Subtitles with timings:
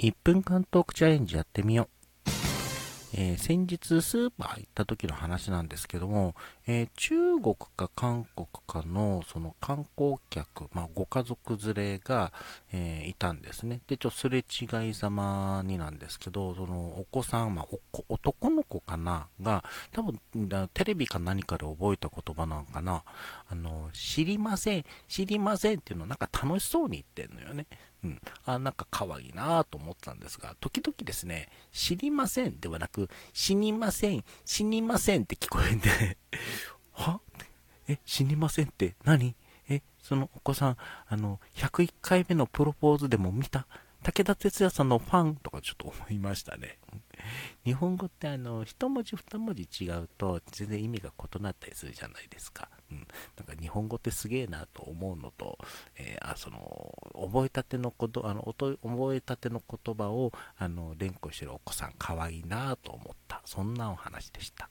[0.00, 1.98] 1分間トークチャレンジやってみよう。
[3.14, 6.36] えー、先日スーパー行った時の話なんですけども、
[6.68, 12.32] えー、中国か韓国かのその観光客、まあ、ご家族連れが、
[12.72, 13.80] えー、いたんですね。
[13.88, 17.66] で、ちょっとすれ違いざまになんですけど、そのお子さん、まあ、
[18.08, 20.20] 男の子かなが、多分
[20.74, 23.02] テレビか何かで覚えた言葉なのかな。
[23.48, 27.66] あの、知りません、知りませんっていうのをなんか楽しそうに言ってんのよね。
[28.04, 28.20] うん。
[28.44, 36.16] あ、なんか可愛いなと思ったんですが、時々ですね、知りませんではなく、死にません、死にませんって聞こえんで
[36.92, 37.20] は？
[37.88, 39.34] え、死にませんって何？
[39.68, 40.76] え、そのお子さん、
[41.08, 43.66] あの、101回目のプロポーズでも見た？
[44.04, 46.78] 武田鉄矢さんのファンとかちょっと思いましたね。
[47.64, 52.70] 日本語ってあの、一文字二文字違うと全然意味が異なったりするじゃないですか。
[52.92, 53.06] うん。
[53.36, 55.58] なんか日本語ってすげえなと思うのと、
[55.96, 63.42] えー、あ、その、覚えたてのこと、あの、覚えたての言葉を、あの、連呼してるお子さんかわいいなと思った。
[63.44, 64.68] そんなお話でした。